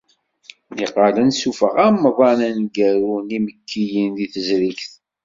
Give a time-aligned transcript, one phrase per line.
[0.77, 4.91] Niqal ad d-nessuffeɣ amḍan aneggaru n yimekkiyen deg tezrigt.